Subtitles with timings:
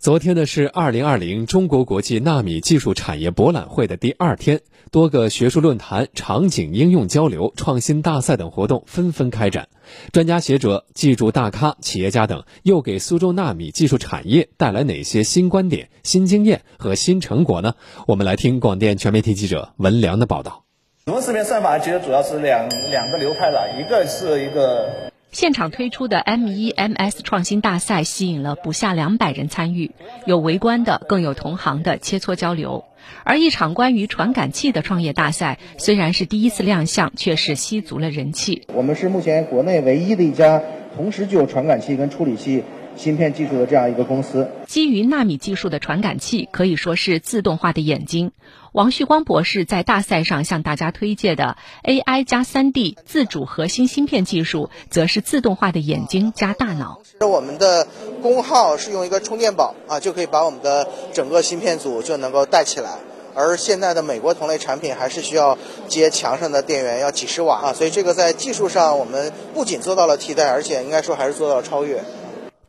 [0.00, 9.68] 昨天呢是二零二零中国国际纳米技术产业博览会的第二天，多个学术论坛、场景应用交流、创新大赛等活动纷纷开展。
[10.10, 17.74] 专家学者、技术大咖、企业家等又给苏州纳米技术产业带来哪些新观点、新经验和新成果呢？
[18.06, 20.64] 我们来听广电全媒体记者文良的报道。
[21.04, 25.09] 螺丝面算法其实主要是两两个流派了，一个是一个。
[25.32, 29.92] 现场推出的 MEMS 创新大赛吸引了不下两百人参与，
[30.26, 32.84] 有围观的，更有同行的切磋交流。
[33.22, 38.66] 而一场关于传感器的创业大赛，虽然是第一次亮相，却是吸足了人气。
[38.74, 40.60] 我们是目前国内唯一的一家
[40.96, 42.64] 同时具有传感器跟处理器。
[42.96, 48.32] 芯片技术的这样一个公司，基于纳米技术的传感器可以说是自动化的眼睛。
[48.72, 57.00] 王旭光博士在大赛上向大家推介的 AI 加 3D 自主核心芯片技术，则是自动化的眼睛加大脑。
[57.20, 57.88] 我们的
[58.22, 62.90] 功耗是用一个充电宝啊，就可以把我们的整个芯片组就能够带起来。
[63.34, 65.56] 而现在的美国同类产品还是需要
[65.88, 72.02] 接墙上的电源，要几十瓦啊，所以这个在技术上我们不仅做到了替代，而且应该说还是做到了超越。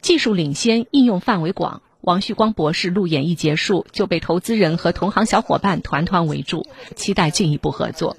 [0.02, 1.82] 技术领先，应用范围广。
[2.02, 8.18] 王旭光博士路演一结束，就被投资人和同行小伙伴团团围住，期待进一步合作。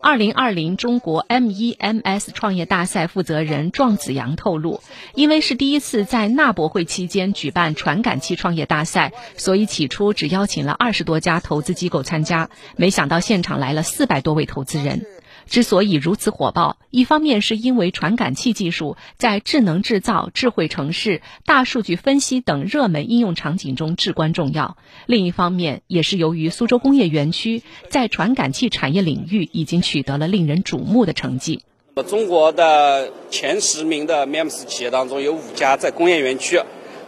[0.00, 4.80] 二零二零中国 MEMS 创业大赛负责人壮子阳透露，
[5.14, 15.06] 因为是第一次在纳博会期间举办传感器创业大赛，所以起初只邀请了二十多家投资机构参加，没想到现场来了四百多位投资人。
[15.50, 31.64] 之所以如此火爆，一方面是因为传感器技术在智能制造、智慧城市、大数据分析等热门应用场景中至关重要；另一方面，也是由于苏州工业园区在传感器产业领域已经取得了令人瞩目的成绩。
[32.08, 36.60] 中国的前十名的 MEMS 企业当中有五家在工业园区，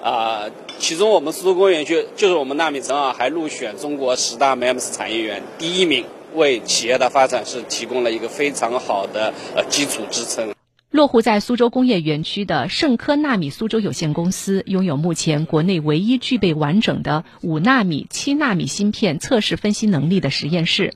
[0.03, 0.47] 啊，
[0.81, 6.05] 其中我们苏州工业园区就是我们纳米正好还入选中国十大 MEMS 产业园第一名。
[6.35, 10.55] 为企业的发展是提供了一个非常好的呃基础支撑。
[10.91, 20.93] 落户在苏州工业园区的盛科纳米苏州有限公司，拥有目前国内唯一具备完整的五纳米、七纳米芯片测试分析能力的实验室。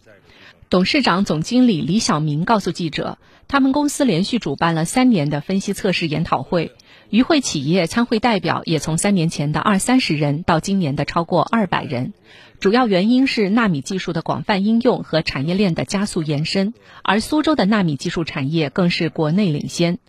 [0.68, 6.72] 董事长、总经理李晓明告诉记者，他们公司连续主办了三年的分析测试研讨会，
[7.08, 12.14] 与会企业参会代表也从三年前的二三十人到今年的超过二百人。
[12.58, 20.00] 主要原因是纳米技术的广泛应用和产业链的加速延伸，而苏州的纳米技术产业更是国内领先。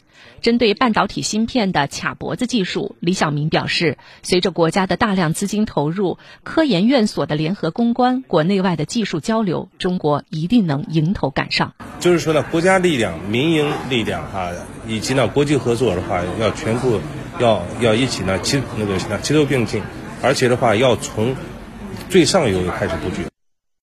[0.42, 11.74] 针对半导体芯片的卡脖子技术，李晓明表示，随着国家的大量资金投入，科研院所的联合攻关，国内外的技术交流，中国一定能迎头赶上。
[12.00, 14.52] 就是说呢，国家力量、民营力量哈，
[14.88, 17.00] 以及呢国际合作的话，要全部
[17.40, 19.82] 要要一起呢齐那个齐头并进，
[20.22, 21.36] 而且的话要从
[22.10, 23.28] 最上游开始布局。